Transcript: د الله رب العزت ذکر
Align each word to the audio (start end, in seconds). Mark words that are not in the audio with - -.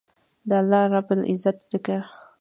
د 0.49 0.51
الله 0.59 0.83
رب 0.93 1.07
العزت 1.17 1.57
ذکر 1.71 2.01